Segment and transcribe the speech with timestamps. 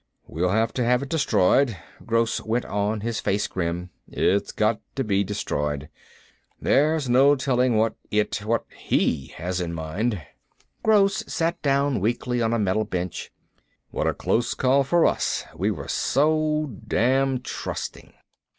[0.25, 3.91] "We'll have to have it destroyed," Gross went on, his face grim.
[4.07, 5.89] "It's got to be destroyed.
[6.59, 10.19] There's no telling what it what he has in mind."
[10.81, 13.31] Gross sat down weakly on a metal bench.
[13.91, 15.43] "What a close call for us.
[15.55, 18.11] We were so damn trusting."